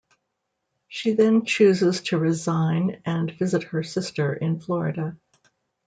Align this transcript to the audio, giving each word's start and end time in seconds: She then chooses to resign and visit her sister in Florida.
She 0.87 1.13
then 1.13 1.45
chooses 1.45 2.01
to 2.05 2.17
resign 2.17 3.03
and 3.05 3.31
visit 3.37 3.61
her 3.65 3.83
sister 3.83 4.33
in 4.33 4.59
Florida. 4.59 5.15